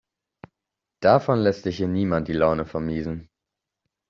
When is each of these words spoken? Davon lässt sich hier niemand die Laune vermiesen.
Davon 1.01 1.41
lässt 1.41 1.61
sich 1.61 1.77
hier 1.77 1.87
niemand 1.87 2.27
die 2.27 2.33
Laune 2.33 2.65
vermiesen. 2.65 3.29